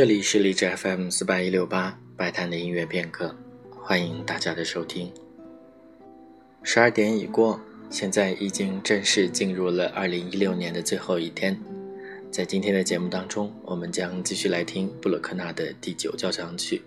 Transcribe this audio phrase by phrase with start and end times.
[0.00, 3.36] 这里是荔枝 FM 四八一六八百谈的音乐片刻，
[3.70, 5.12] 欢迎大家的收听。
[6.62, 7.60] 十二点已过，
[7.90, 11.54] 现在已经正式进入了二零一六年的最后一天。
[12.30, 16.80] 在今天的节目当中，我们将继续来听布鲁克纳的第九交响曲。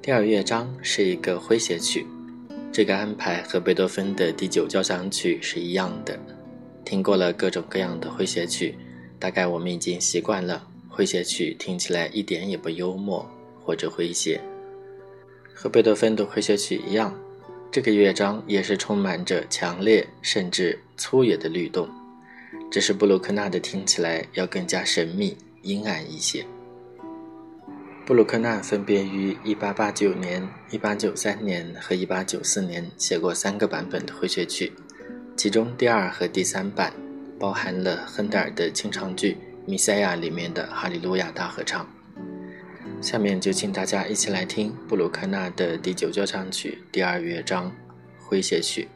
[0.00, 2.06] 第二乐章是一个诙谐曲，
[2.70, 6.16] 这个安排和贝多芬的第九交响曲是一样的。
[6.84, 8.76] 听过了各种各样的诙谐曲，
[9.18, 10.68] 大概我们已经习惯了
[11.00, 13.26] 诙谐曲听起来一点也不幽默
[13.58, 14.38] 或者诙谐。
[15.54, 17.18] 和贝多芬的诙谐曲一样，
[17.72, 21.88] 这个乐章也是充满着强烈甚至粗野的律动，
[22.70, 26.44] 只是布鲁克纳的听起来要更加神秘阴暗一些。
[28.04, 34.70] 布鲁克纳分别于1889年、1893年和1894年写过三个版本的诙谐曲，
[35.34, 36.92] 其中第二和第三版
[37.38, 39.32] 包含了亨德尔的清唱剧
[39.70, 41.88] 《弥赛亚》里面的哈利路亚大合唱。
[43.00, 47.70] 下面就请大家一起来听布鲁克纳的第九交响曲第二乐章
[48.28, 48.88] 诙谐曲。